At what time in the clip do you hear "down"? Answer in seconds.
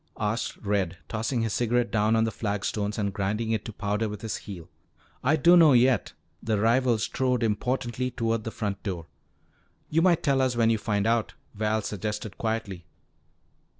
1.91-2.15